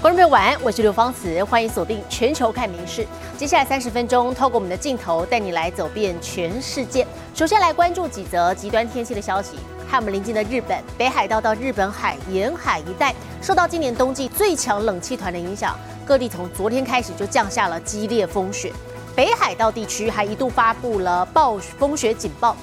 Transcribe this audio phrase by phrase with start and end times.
[0.00, 3.04] 观众朋友晚安，我是刘芳慈，欢迎锁定全球看民事。
[3.36, 7.04] 接下来三十分钟，透过我们的镜头带你来走遍全世界。
[7.34, 9.56] 首先来关注几则极端天气的消息。
[9.88, 15.76] 和我们邻近的日本北海道到日本海沿海一带，受到今年冬季最强冷气团的影响，
[16.06, 18.72] 各地从昨天开始就降下了激烈风雪。
[19.16, 22.56] 北海道地区还一度发布了暴风雪警报。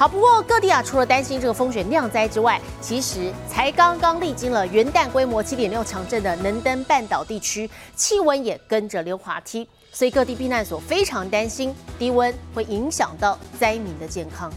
[0.00, 14.50] 好，不过各地啊，除了担心这个风雪酿灾之外，其实才刚刚历经了元旦规模七点六强震的能登半岛地区，气温也跟着溜滑梯，所以各地避难所非常担心低温会影响到灾民的健康。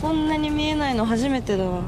[0.00, 1.82] こんなに見えないの初めてだわ。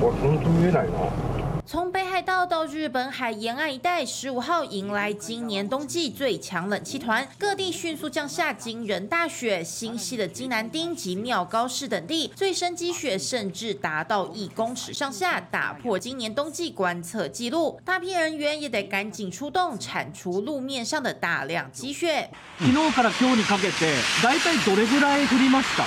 [0.00, 1.31] 我本当見えないな。
[1.66, 9.62] 从北海道到日本海沿岸一带，十五号迎来今年冬季最强冷气团，各地迅速降下惊人大雪。
[9.62, 17.78] 新西的金南町及妙高市等地，最深积雪甚至达到一公尺上下，打破今年冬季观测记录。
[17.84, 22.30] 大批人员也得赶紧出动，铲除路面上的大量积雪。
[22.58, 25.84] 昨日から今日にかけて、大体どれぐらい降りました？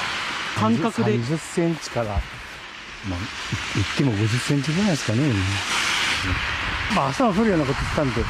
[0.59, 1.17] 感覚で。
[1.17, 2.19] 20センチから。
[3.09, 3.19] まあ、
[3.75, 5.19] 言っても50センチぐらいですかね。
[6.95, 8.21] まあ、朝は降るようなことしたんで、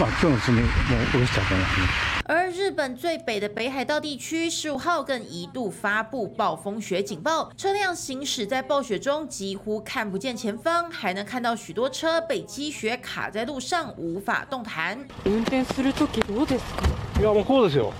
[0.00, 0.70] まあ、今日のうちにもう
[1.10, 1.64] 下ろしちゃったな。
[2.26, 15.06] 而日本最北的北海道地区，十五号更一度发布暴风雪警报，车辆行驶在暴雪中几乎看不见前方，还能看到许多车被积雪卡在路上，无法动弹。
[15.24, 17.20] 運転するときどうですか？
[17.20, 17.92] いやもうこうですよ。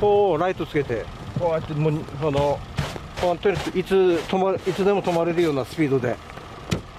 [0.00, 1.04] こうライトつけて、
[1.38, 2.58] こうやってもうその。
[3.73, 6.15] いつ止まいつでも止まれるようなスピードで、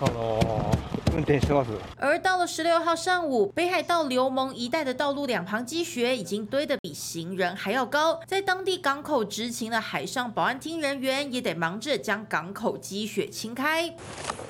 [0.01, 0.75] あの
[1.13, 1.71] 運転してます。
[1.99, 13.95] 而到了十六号上午，北海道流蒙一带的道路两旁积雪已经堆得比行人还要高，在当地港口执勤的海上保安厅人员也得忙着将港口积雪清开。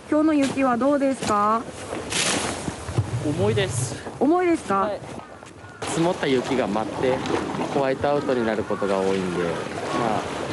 [0.09, 1.61] 今日の雪はどうですか？
[3.27, 3.97] 重いです。
[4.21, 4.89] 重いですか？
[5.83, 7.17] 積もった雪が舞って
[7.75, 9.49] ホワイトアウトになることが多いんで、ま
[10.19, 10.44] あ。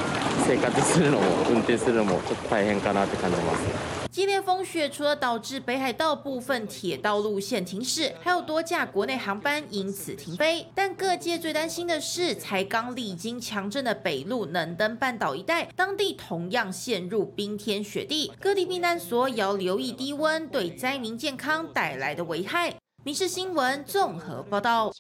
[0.50, 3.96] 生活するのも運転するのもちょっと大変かなって感じます。
[4.10, 10.66] 激烈风雪除了导致北海道部分铁道路线停驶，还有多架国内航班因此停飞。
[10.74, 22.76] 但各界最担心的是，才刚历经强震的北陆能登半岛一带，当地同样陷入冰天雪地，各地避难所也要留意低温对灾民健康带来的危害。
[23.03, 24.93] 民事新闻综合报道。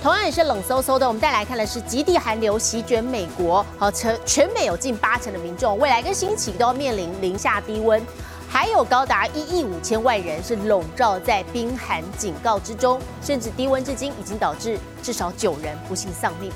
[0.00, 8.00] 同样也是冷飕飕的，我们再来看的是极地寒流席卷美国，和全全美有近八成的民众未来一个星期都要面临零下低温，
[8.48, 16.52] 还有高达一亿五千万人是笼罩在冰寒警告之中，甚至低温至今已经导致至少九人不幸丧命。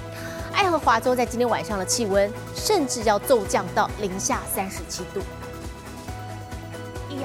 [0.52, 5.20] 爱荷华州在今天晚上的气温甚至要骤降到零下三十七度。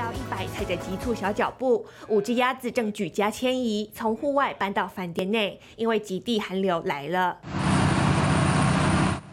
[0.01, 7.37] 一摇一摆，踩着急促小脚步，五只鸭子正举家迁移，从户外搬到饭店内，因为极地寒流来了。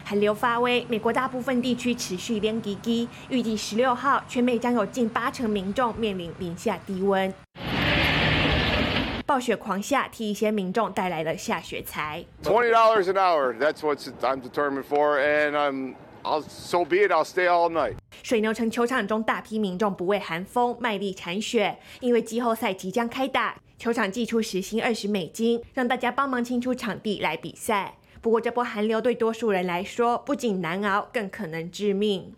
[0.04, 7.32] 寒流发威，美国大部分地区持续连滴滴，预计十六号全美将有近八成民众面临零下低温。
[9.24, 12.22] 暴雪狂下，替一些民众带来了下雪财。
[12.42, 13.54] Twenty dollars an hour.
[13.58, 15.94] That's what I'm determined for, and I'm.
[16.22, 17.10] I'll so be it.
[17.10, 17.94] I'll stay all night.
[18.22, 21.78] 水牛城球场中，大批民众不畏寒风，卖力铲雪。
[22.00, 27.94] 因为季后赛即将开打，球场寄出时薪二十美金，让大家帮忙清出场地来比赛。
[28.20, 32.32] 不过，这波寒流对多数人来说，不仅难熬，更可能致命。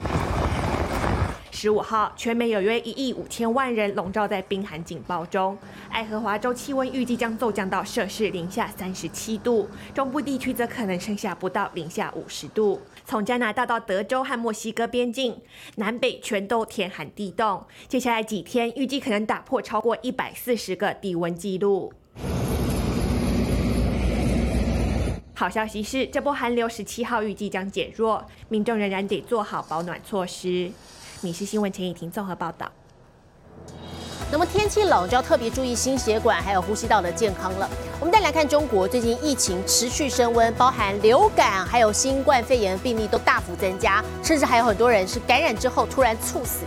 [1.52, 5.58] 十五号，全美有约一亿五千万人笼罩在冰寒警报中。
[5.90, 12.80] 爱荷华州气温预计将骤降到摄氏零下三十七度，中部地区则可能剩下不到零下五十度。
[13.10, 15.36] 从加拿大到德州和墨西哥边境，
[15.74, 17.66] 南北全都天寒地冻。
[17.88, 21.92] 接下来几天，预计可能打破超过一百四十个低温纪录。
[25.34, 30.70] 好消息是，这波寒流十七号预计将减弱，民众仍然得做好保暖措施。
[31.20, 32.70] 米氏新闻钱以婷综合报道。
[34.32, 37.68] 那么天气冷就要特别注意心血管还有呼吸道的健康了。
[37.98, 46.60] 我们再来看中国，最近疫情持续升温，包含流感还有新冠肺炎病例都大幅增加，甚至还有很多人是感染之后突然猝死。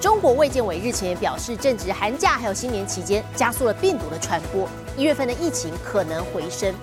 [0.00, 4.66] 中国卫健委日前也表示，正值寒假还有新年期间，加速了病毒的传播，
[4.96, 6.74] 一月份的疫情可能回升。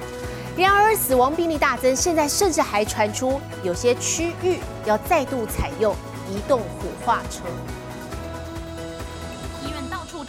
[0.55, 5.95] 然而死亡病例大增，现在甚至还传出有些区域要再度采用
[6.29, 7.41] 移动火化车。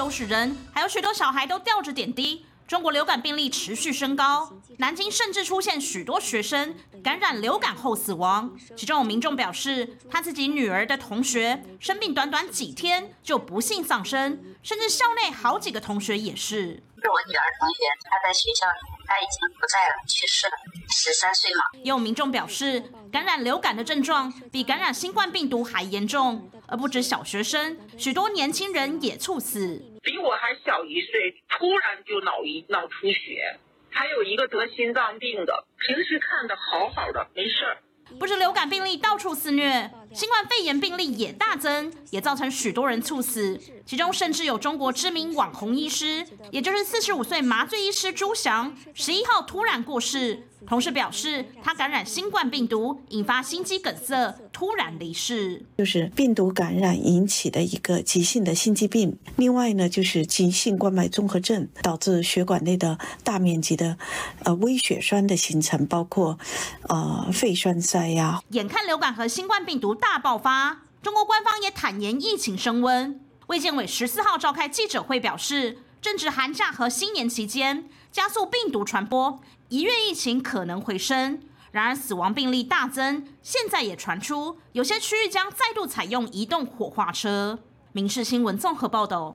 [0.02, 2.44] 都是人，还有许多小孩都吊着点滴。
[2.66, 8.52] 中国流感病例持续升高，南京甚至出现许多学生感染流感后死亡。
[8.76, 16.82] 其中有民众表示，他自己女儿的同学生病短短几天就不幸丧生，甚至校内好几个同学也是。
[17.00, 20.52] 是我女儿同学，她在学校里，她已经不在了，去世了，
[20.88, 21.62] 十三岁嘛。
[21.74, 29.84] 也有民众表示，感染流感的症状比感染新冠病毒还严重，而不止小学生，许多年轻人也猝死。
[30.02, 33.58] 比我还小一岁，突然就脑一脑出血，
[33.88, 37.78] 还有一个得心脏病的，平时看的好好的，没事儿。
[38.18, 43.58] 不止流感病例到处肆虐，新冠肺炎病例也大增，也造成许多人猝死。
[43.86, 50.46] 其中甚至有中国知名网红医师，也就是四十五岁麻醉医师朱翔，十一号突然过世。
[50.66, 55.66] 同事表示，他感染新冠病毒，引发心肌梗塞，突然离世。
[55.76, 59.18] 就是病毒感染引起的一个急性的心肌病。
[59.34, 63.98] 另外呢，就是急性冠脉综合症，导致血管内的大面积的
[64.44, 66.38] 呃微血栓的形成，包括
[66.82, 68.40] 呃肺栓塞呀。
[68.50, 73.18] 眼看流感和新冠病毒大爆发，中国官方也坦言疫情升温。
[73.48, 79.40] 卫健委十四号召开记者会表示，正值寒假和新年期间，加速病毒传播。
[79.70, 81.40] 一月疫情可能回升，
[81.72, 83.26] 然而死亡病例大增。
[83.42, 87.58] 现在也传出有些区域将再度采用移动火化车。
[87.92, 89.34] 民事新闻综合报道。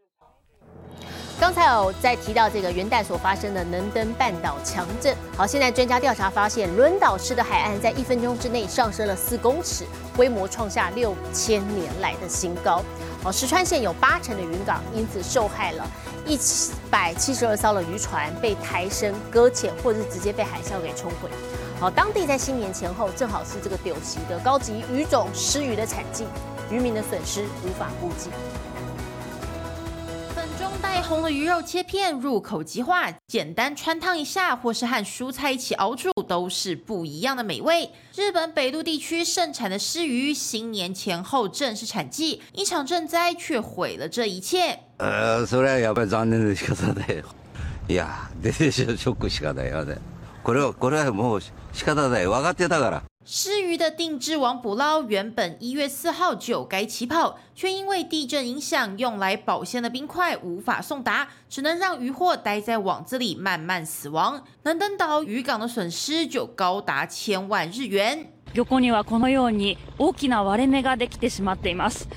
[1.40, 5.16] 刚才有在提到这个元旦所发生的能登半岛强震。
[5.36, 9.86] 好，现在专家调查发现，轮岛市的海岸在一分钟之内上升了四公尺，
[10.16, 12.84] 规模创下六千年来的新高。
[13.24, 15.88] 好，石川县有八成的渔港因此受害了。
[16.26, 16.38] 一
[16.90, 21.30] 百七十二艘的渔船被抬升搁浅，或者是直接被海啸给冲毁。
[21.81, 26.27] 好，当地在新年前后正好是这个丢席的高级鱼种失鱼的产季，
[26.71, 28.31] 渔民的损失无法估计。
[30.35, 37.91] 粉中带红的鱼肉切片入口即化，简单穿烫一下，或是和蔬菜一起熬煮，都是不一样的美味。
[38.15, 44.79] 日本北陆地区盛产的狮鱼，新年前后正是产季，一场震灾却毁了这一切。
[44.99, 47.25] 呃，それはやっぱり残念な仕方だよ。
[47.89, 49.99] いや、 出てショックしかないよね。
[50.48, 52.26] これはこれはもう仕方ない。
[52.26, 53.04] 分かってたから。
[53.26, 64.42] 狮鱼的定制网捕捞原本一月四号就该起跑，却因为地震影响，用来保鲜的冰块无法送达，只能让渔获待在网子里慢慢死亡。
[64.64, 68.28] 能登岛渔港的损失就高达千万日元？
[68.54, 72.08] 漁港にはこのように大きな割れ目ができてしまっています。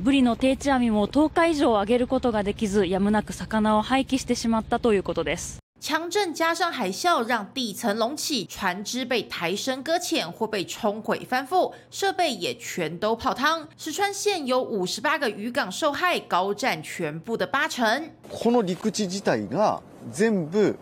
[0.00, 5.58] ブリの定置網も10日以上上げることができず、やむなく魚を廃棄してしまったということです。
[5.81, 13.67] 强震加上海啸，让地层隆起，船只被抬升搁浅或被冲毁翻覆，设备也全都泡汤。
[13.77, 18.09] 石川县有五十八个渔港受害，高占全部的八成。
[18.29, 19.81] この陸地自体が
[20.11, 20.75] 全部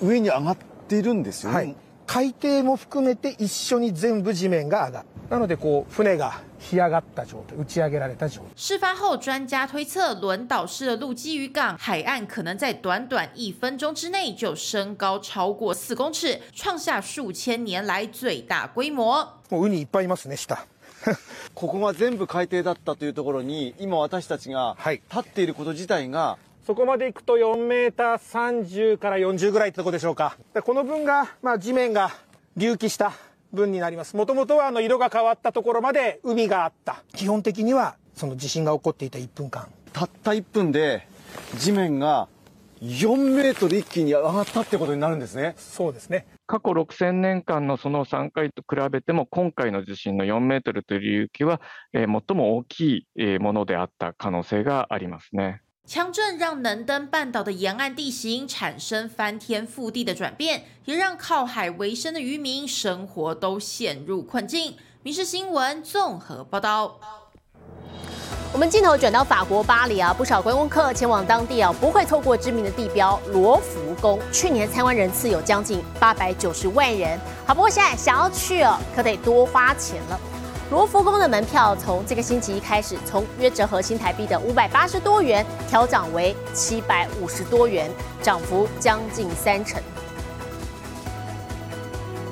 [0.00, 0.56] 上に上がっ
[0.88, 1.74] ているんですよね。
[2.06, 5.06] 海底も含めて一緒に全部地面が上がる。
[5.29, 8.49] なのでこう船が干上がった状態、打ち上げられた状態。
[8.55, 19.25] 事发后，专家推测轮岛市的陆基渔港海岸可能在短短一分钟之内就升高超过四公尺，创下数千年来最大规模。
[19.49, 20.65] もうウニいっぱいいますね下。
[21.53, 30.35] ここが全部海底だったというところに今私たちが立っていること自体が、そこまで行くと4メーター30から40ぐらいってとこでしょうか。
[30.63, 32.11] この分がまあ地面が
[32.59, 33.13] 隆起した
[33.51, 34.15] 分になります。
[34.15, 37.03] もともとはあの色が変わったところまで海があった。
[37.15, 39.67] 基本的にはその地震が起こっていた1分間。
[39.93, 41.07] たった1分で
[41.57, 42.27] 地面が
[42.81, 45.53] 4メートル一気に上がったってことになるんですね。
[45.57, 46.25] そうですね。
[46.47, 51.61] 過去6000年間のその3回と比べても今回の地震の4メートルという隆起は、
[51.93, 55.61] えー、最も大きいものであった可能性がありますね。
[55.89, 64.75] 强震让能登半岛的沿岸地形产生翻天覆地的转变，也让靠海为生的渔民生活都陷入困境。
[65.01, 66.99] 民事新闻综合报道。
[68.53, 74.19] 我们镜头转到法国巴黎啊，不少观光客前往当地啊，不会错过知名的地标罗浮宫。
[74.31, 77.19] 去年参观人次有将近八百九十万人。
[77.47, 80.19] 好，不过现在想要去哦，可得多花钱了。
[80.71, 87.89] 罗浮宫的门票从这个星期一开始，从约折合新台币的五百八十多元调涨为七百五十多元，
[88.21, 89.81] 涨幅将近三成。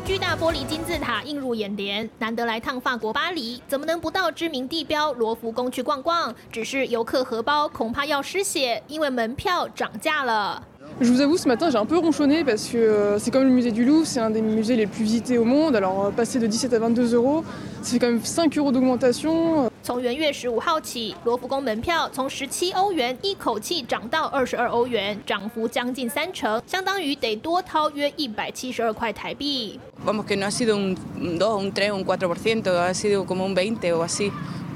[0.06, 6.34] 巨大玻璃金字塔映入眼帘，难得来趟法国巴黎，怎么能不到知名地标罗浮宫去逛逛？
[6.51, 10.62] 只是游客荷包恐怕要失血，因为门票涨价了。
[11.00, 13.73] Je vous avoue, ce matin, j'ai un peu ronchonné parce que euh, c'est comme le musée
[13.73, 15.75] du Louvre, c'est un des musées les plus visités au monde.
[15.75, 17.42] Alors, euh, passer de 17 à 22 euros,
[17.83, 19.69] ça fait quand même 5 euros d'augmentation.
[19.83, 29.81] 从元月十五号起，罗浮宫门票从十七欧元一口气涨到二十二欧元，涨幅将近三成，相当于得多掏约一百七十二块台币。
[30.07, 33.92] Vamos que no ha sido un 2, un 3, un 4%, ha sido como un 20
[33.92, 34.31] o así.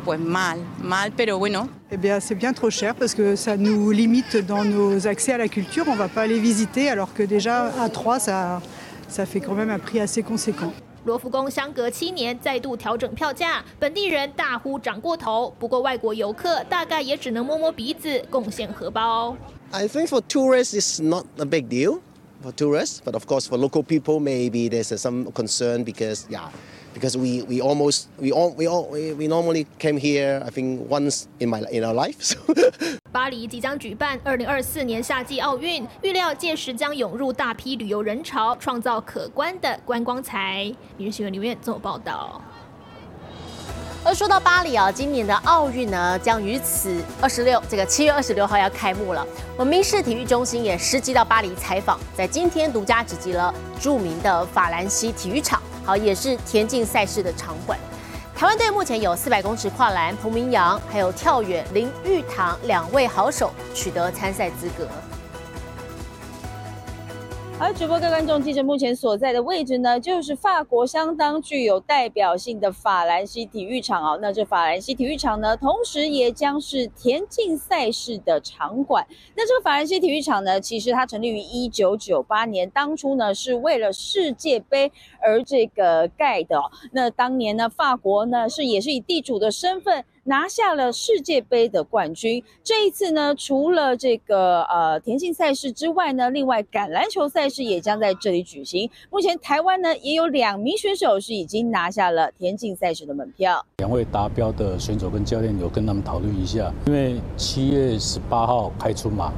[0.04, 1.68] Pues mal, mal, pero bueno.
[1.90, 5.38] Eh bien, c'est bien trop cher parce que ça nous limite dans nos accès à
[5.38, 5.84] la culture.
[5.88, 8.62] On ne va pas les visiter alors que déjà à 3, ça,
[9.08, 10.72] ça fait quand même un prix assez conséquent.
[11.04, 15.54] 罗浮宫相隔七年再度调整票价，本地人大呼涨过头。
[15.56, 19.36] 不过外国游客大概也只能摸摸鼻子，贡献荷包。
[19.70, 22.00] I think for tourists it's not a big deal
[22.42, 26.48] for tourists, but of course for local people maybe there's some concern because yeah
[26.93, 30.89] Because we, we almost we all we all we, we normally came here I think
[30.89, 32.15] once in my in our life.
[32.21, 32.37] So
[33.11, 40.65] 巴黎即将举办二零二四年夏季奥运，预料届时将涌入大批旅游人潮，创造可观的观光财。
[40.97, 42.41] 《日新闻》里面做报道。
[44.03, 49.23] 而说到巴黎啊，今年的奥运呢，将于此二十六这个七月二十六号要开幕了。
[49.57, 57.77] 我们民事体育中心也实际到巴黎采访，在今天独家直击了著名的法兰西体育场，好也是田径赛事的场馆。
[58.35, 64.87] 台湾队目前有四百公尺跨栏彭明阳，还有跳远林玉堂两位好手取得参赛资格。
[67.63, 74.17] 而主播各位观众，记者目前所在的位置呢，就是法国相当具有代表性的法兰西体育场哦。
[74.19, 79.05] 那这法兰西体育场呢，同时也将是田径赛事的场馆。
[79.35, 84.91] 那这个法兰西体育场呢，其实它成立于一九九八年，当初呢是为了世界杯
[85.21, 86.59] 而这个盖的。
[86.91, 90.03] 那当年呢，法国呢是也是以地主的身份。
[90.23, 92.43] 拿下了世界杯的冠军。
[92.63, 98.87] 这一次呢，除了这个呃田径赛事之外呢，另外橄榄球赛事也将在这里举行。
[99.09, 103.65] 目前台湾呢也有两名选手是已经拿下了田径赛事的门票。
[103.77, 109.33] 两位达标的选手跟教练有跟他们讨论一下，因为七月十八号开春嘛，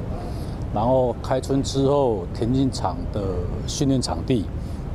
[0.75, 3.21] 然后开春之后田径场的
[3.65, 4.43] 训练场地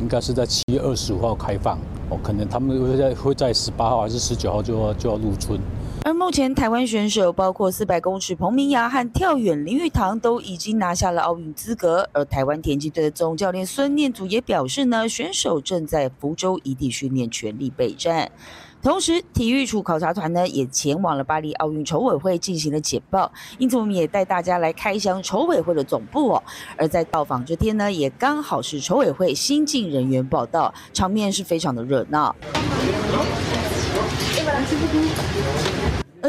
[0.00, 1.78] 应该是在七月二十五号开放，
[2.10, 5.58] 哦，可能他们会在会在十八号还是十九号就要就要入春。
[6.08, 12.08] 而目前台湾选手包括四百公尺彭明阳和跳远林玉堂都已经拿下了奥运资格。
[12.14, 18.32] 而台湾田径队的总教练孙念祖也表示呢，选手正在福州异地训练，全力备战。
[18.82, 26.42] 同时，体育处考察团呢也前往了巴黎奥运筹委会进行了简报，因此我们也带大家来开箱筹委会的总部哦。
[26.78, 32.34] 而在到访这天呢，也刚好是筹委会新进人员报道，场面是非常的热闹。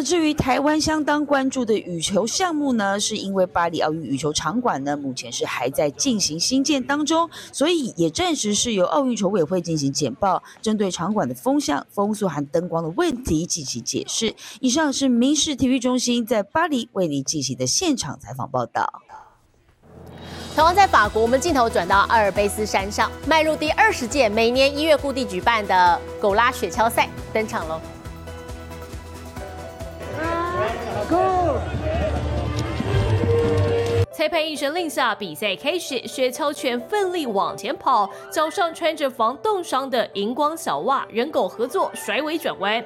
[0.01, 14.33] 至于台湾相当关注的羽球项目呢，是因为巴黎奥运羽球场馆呢，目前是还在进行新建当中，所以也暂时是由奥运筹委会进行简报，针对场馆的风向、风速和灯光的问题进行解释。
[14.59, 19.01] 以上是民事体育中心在巴黎为您进行的现场采访报道。
[20.55, 27.79] 同样在法国，我们镜头转到阿尔卑斯山上，迈入第二十届每年一月固定举办的狗拉雪橇赛登场喽。
[34.19, 42.83] 裁判一声令下，比赛开始，雪橇犬奋力往前跑，脚上穿着防冻伤的荧光小袜，人狗合作甩尾转弯。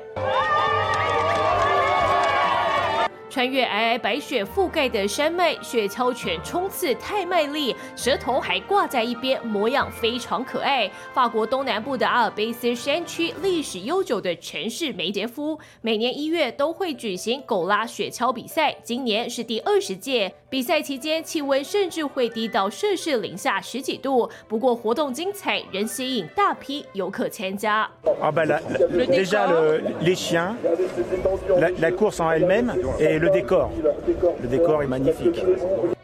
[3.34, 10.88] 穿越皑皑白雪覆盖的山脉，雪橇犬冲刺太卖力，舌头还挂在一边，模样非常可爱。
[11.16, 20.32] 法国东南部的阿尔卑斯山区历史悠久的城市梅杰夫，每年一月都会举行狗拉雪橇比赛，今年是第二十届。
[20.48, 27.90] 比赛期间气温甚至会低到摄氏零下十几度，不过活动精彩，仍吸引大批游客参加。
[28.22, 28.62] Ah ben la,
[29.08, 30.56] déjà le, les chiens,
[31.60, 33.71] la, la course en elle-même et le décor.
[34.43, 35.43] Le décor est magnifique.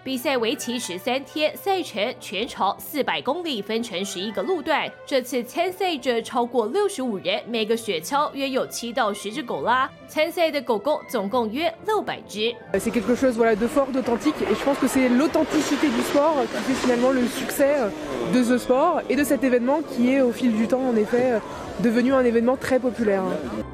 [0.05, 4.87] 比赛为期十三天，赛程全长四百公里，分成十一个路段。
[5.07, 9.91] 这次参赛者超过六十五人，每个雪橇约有七到十只狗拉。
[10.07, 12.55] 参赛的狗狗总共约六百只。
[12.75, 16.59] C'est quelque chose voilà de fort, d'authentique, et je pense que c'est l'authenticité du sport qui
[16.59, 17.77] fait finalement le succès
[18.35, 21.41] de ce sport et de cet événement qui est au fil du temps en effet
[21.81, 23.23] devenu un événement très populaire.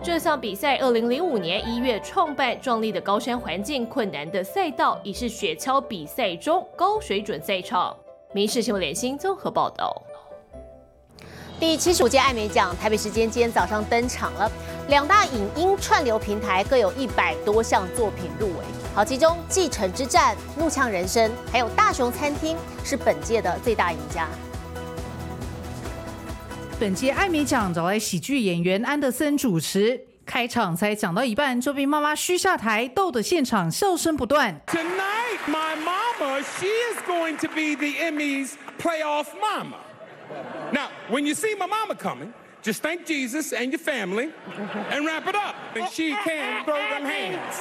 [0.05, 7.97] 这项比赛二零零五年一月创办，壮丽的高山环境、困难的赛道，已是雪橇比赛中高水准赛场。
[8.31, 9.99] 民事新闻联新综合报道。
[11.59, 14.47] 第七十五届艾美奖台北时间今天早上登场了，
[14.89, 18.63] 两大影音串流平台各有一百多项作品入围。
[18.93, 22.55] 好，其中《继承之战》《怒呛人生》还有《大熊餐厅》
[22.87, 24.27] 是本届的最大赢家。
[26.77, 34.53] 本届艾美奖找来喜剧演员安德森主持，开场才讲到一半就被妈妈嘘下台，逗得现场笑声不断。
[34.67, 39.77] Tonight, my mama, she is going to be the Emmys playoff mama.
[40.73, 44.31] Now, when you see my mama coming, just thank Jesus and your family
[44.91, 45.55] and wrap it up.
[45.75, 47.55] And she can throw them hands.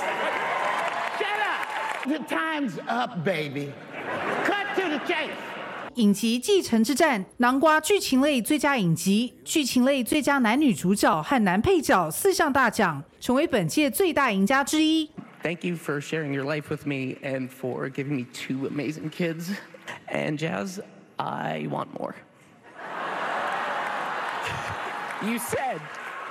[1.21, 2.09] Shut up!
[2.09, 3.73] The time's up, baby.
[4.45, 5.31] Cut to the chase.
[5.97, 15.09] 影集《继承之战》南瓜剧情类最佳影集、剧情类最佳男女主角和男配角四项大奖，成为本届最大赢家之一。
[15.43, 19.51] Thank you for sharing your life with me and for giving me two amazing kids.
[20.09, 20.81] And Jazz,
[21.17, 22.15] I want more.
[25.23, 25.81] You said,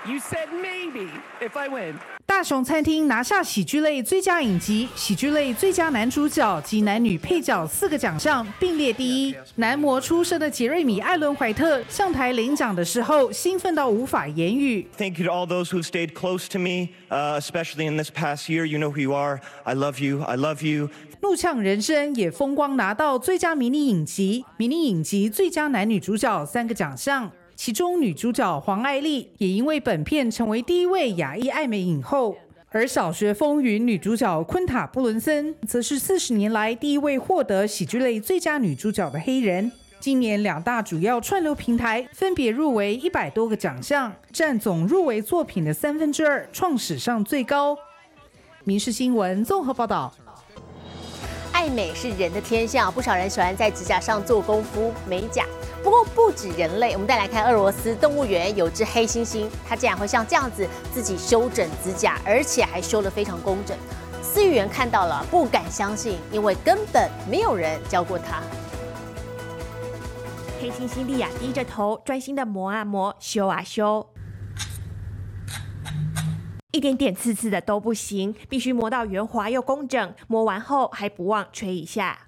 [0.06, 1.96] you said maybe if I win.
[2.26, 9.36] 大雄餐厅拿下喜剧类最佳影集、喜剧类最佳男主角及男女配角四个奖项，并列第一。
[9.56, 14.88] 男模出身的杰瑞米·艾伦·怀特上台领奖的时候，兴奋到无法言语。
[14.98, 18.66] Thank you to all those who've stayed close to me, uh, especially in this past year.
[18.66, 19.42] You know who you are.
[19.64, 20.24] I love you.
[20.24, 20.90] I love you.
[21.22, 27.32] 怒呛人生也风光拿到最佳迷你影集、迷你影集最佳男女主角三个奖项。
[27.56, 32.36] 其中女主角黄爱丽也因为本片成为第一位亚裔艾美影后，
[32.70, 39.72] 而《小学风云》女主角昆塔·布伦森则是四十年来第一位获得喜剧类最佳女主角的黑人。
[40.00, 47.78] 今年两大主要串流平台分别入围一百多个奖项，占总入围作品的三分之二，创史上最高。
[48.66, 50.14] 民事新闻综合报道。
[51.64, 55.46] 爱美是人的天性，不少人喜欢在指甲上做功夫美甲。
[55.82, 63.78] 不过不止人类，我们再来看俄罗斯动物园有只黑猩猩，它竟然会像这样子自己修整指甲，而且还修得非常工整。
[64.22, 68.44] 饲育员看到了，不敢相信，因为根本没有人教过它。
[70.60, 74.06] 黑猩猩莉亚低着头，专心的磨啊磨，修啊修，
[76.73, 80.15] 一点点刺刺的都不行，必须磨到圆滑又工整。
[80.27, 82.19] 磨完后还不忘吹一下。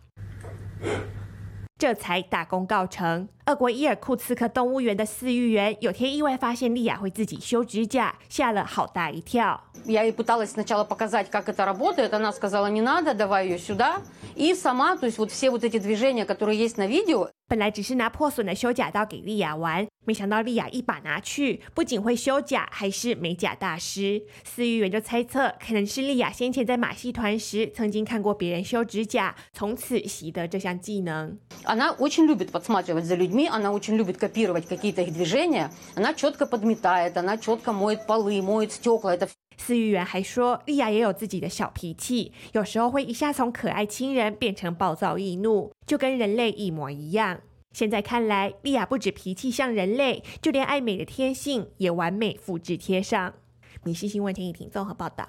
[1.78, 3.28] 这才大功告成。
[3.47, 9.59] 俄国伊尔库茨克动物园的饲育员有天意外发现莉亚会自己修指甲，吓了好大一跳。
[9.87, 12.12] Я ей пыталась сначала показать, как это работает.
[12.12, 14.02] Она сказала, не надо, давай ее сюда.
[14.37, 24.22] И сама, то есть вот все вот эти движения, которые есть на видео, 本来只是拿破损的修甲刀给莉亚玩，没想到莉亚一把拿去，不仅会修甲，还是美甲大师。
[24.46, 31.37] 饲育员就猜测，可能是莉亚先前在马戏团时曾经看过别人修指甲，从此习得这项技能。
[31.64, 35.70] она очень любит подсматривать за людьми, она очень любит копировать какие-то их движения.
[35.96, 39.14] Она четко подметает, она четко моет полы, моет стекла.
[39.14, 39.29] Это
[39.60, 47.41] 饲育员还说，莉亚也有自己的小脾气，有时候会一下从可爱亲人变成暴躁易怒，就跟人类一模一样。
[47.72, 53.34] 现在看来，莉亚不止脾气像人类，就连爱美的天性也完美复制贴上。
[53.84, 55.28] 米西新闻田以婷综合报道。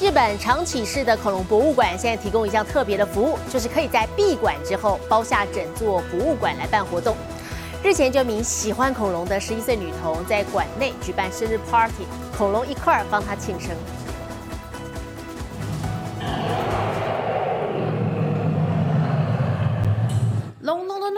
[0.00, 7.16] 日本长崎市的恐龙博物馆现在提供一项特别的服务，就是可以在闭馆之后包下整座博物馆来办活动。
[7.82, 12.04] 日前，就名喜欢恐龙的十一岁女童在馆内举办生日 party，
[12.36, 13.70] 恐龙一块儿帮她庆生。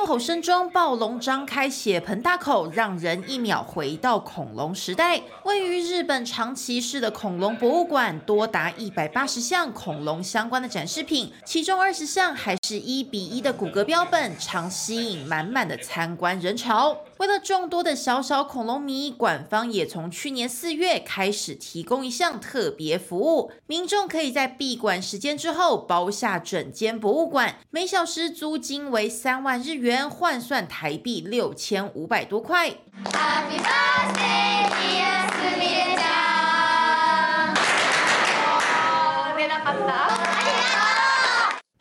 [0.08, 5.20] 吼声中，暴龙张开血盆大口，让人一秒回到恐龙时代。
[5.44, 16.96] 位于日本长崎市的恐龙博物馆，多达一百八十项恐龙相关的展示品，其中二十项还是一比一的骨骼标本，常吸引满满的参观人潮。
[17.18, 32.68] 为了众多的小小恐龙迷，馆方也从去年四月开始提供一项特别服务，民众可以在闭馆时间之后包下整间博物馆，每小时租金为三万日元，换算台币六千五百多块。
[33.04, 34.38] Happy birthday,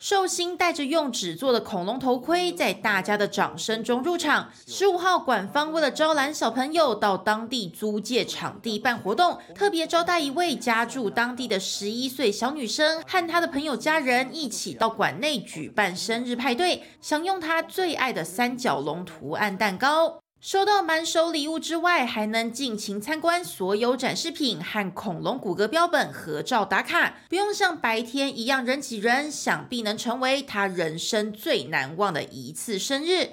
[0.08, 4.50] 寿星戴着用纸做的恐龙头盔，在大家的掌声中入场。
[4.66, 20.20] 十五号，馆方为了招揽小朋友到当地租借场地办活动，特别招待一位家住当地的十一岁小女生，和她的朋友家人一起到馆内举办生日派对，享用她最爱的三角龙图案蛋糕。
[20.40, 33.30] 收到满手礼物之外，还能尽情参观所有展示品和恐龙骨骼标本合照打卡，不用像白天一样人挤人，想必能成为他人生最难忘的一次生日。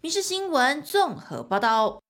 [0.00, 2.02] 民事新闻综合报道。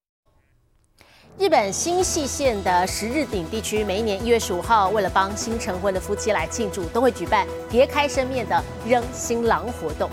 [1.39, 10.09] 日本新舄县的十日町地区，每一年一月十五号，为了帮新成婚的夫妻来庆祝，都会举办别开生面的扔新郎活动。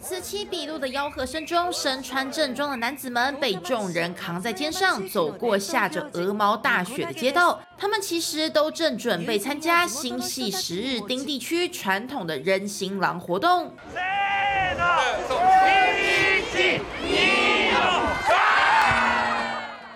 [0.00, 7.60] 此起彼落的吆喝声中，身穿正装的男子们被众人扛在肩上，走过下着鹅毛大雪的街道。
[7.76, 13.74] 他们其实都正准备参加新系十日町地区传统的人行狼活动。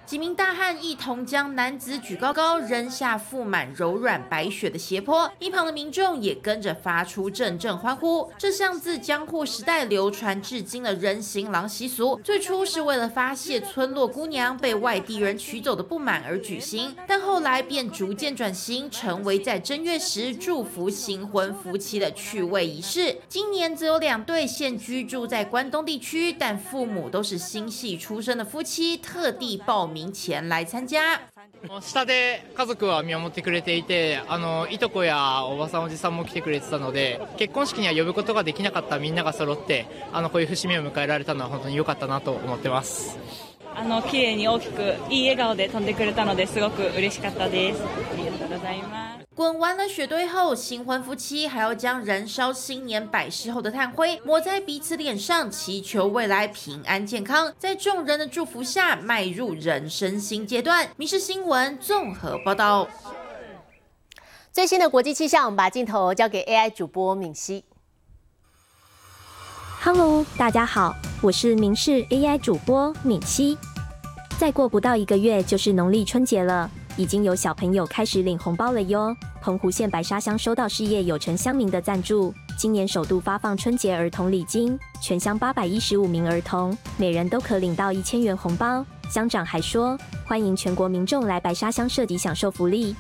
[0.08, 8.26] 几名大汉一同将男子举高高，扔下覆满柔软白雪的斜坡，一旁的民众也跟着发出阵阵欢呼。
[8.38, 23.14] 这项自江户时代流传至今的人形狼习俗，最初是为了发泄村落姑娘被外地人娶走的不满而举行，但后来便逐渐转型，成为在正月时祝福新婚夫妻的趣味仪式。
[23.28, 29.97] 今年则有两对现居住在关东地区，但父母都是新系出生的夫妻，特地报名。
[30.06, 30.98] 前来参加。
[31.80, 43.18] 下で家族は見守ってくれていてあのいとこやおばさんおじさんも来てくれてたので結婚式には呼ぶことができなかったみんなが揃ってあのこういう節目を迎えられたのは本当に良かったなと思ってます
[43.77, 57.51] あの綺麗に大きくいい笑顔で飛んでくれたのですごく嬉しかったですありがとうございます滚完了雪堆后，新婚夫妻还要将燃烧新年百事后的炭灰抹在彼此脸上，祈求未来平安健康。
[57.57, 62.87] 在众人的祝福下，迈入人生新阶段。《民事新闻》综合报道。
[64.51, 67.65] 最新的国际气象，我们把镜头交给 AI 主播敏熙。
[69.90, 73.56] Hello，大家好，我是明视 AI 主播敏熙。
[74.38, 76.70] 再过不到一个月就是农历春节了。
[76.98, 79.16] 已经有小朋友开始领红包了哟！
[79.40, 88.84] 澎湖县白沙乡收到事业有成乡民的赞助，今年首度发放春节儿童礼金，全乡八百一十五名儿童，每人都可领到一千元红包。
[89.10, 92.94] 乡长还说，欢迎全国民众来白沙乡设籍享受福利。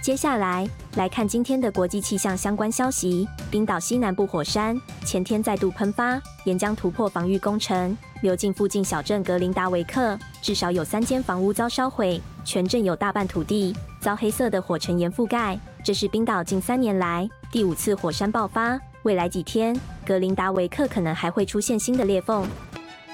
[0.00, 15.58] 接下来来看今天的国际气象相关消息：冰岛西南部火山前天再度喷发，岩浆突破防御工程，流进附近小镇格林达维克，至少有三间房屋遭烧毁，全镇有大半土地遭黑色的火尘岩覆盖。
[15.84, 22.46] 这是冰岛近三年来第五次火山爆发，未来几天格林达维克可能还会出现新的裂缝。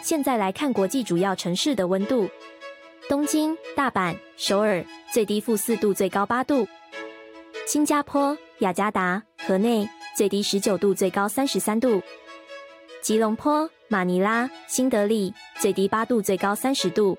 [0.02, 2.28] 现在来看国际主要城市的温度。
[3.06, 6.66] 东京、大阪、首尔最低负四度，最高八度；
[7.66, 9.86] 新加坡、雅加达、河内
[10.16, 12.00] 最低十九度，最高三十三度；
[13.02, 17.14] 吉隆坡、马尼拉、新德里最低八度，最高三十度；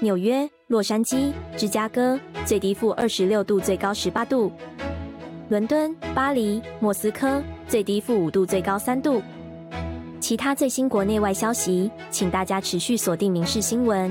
[0.00, 4.50] 纽约、洛杉矶、芝加哥最低负二十六度，最高十八度；
[5.48, 9.22] 伦敦、巴黎、莫斯科最低负五度，最高三度。
[10.18, 14.10] 其他最新国内外消息，请大家持续锁定《民事新闻》。